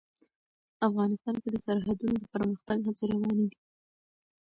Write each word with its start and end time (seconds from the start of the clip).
افغانستان 0.87 1.35
کې 1.41 1.49
د 1.51 1.55
سرحدونه 1.65 2.17
د 2.21 2.25
پرمختګ 2.33 2.77
هڅې 2.87 3.05
روانې 3.11 3.45
دي. 3.51 3.59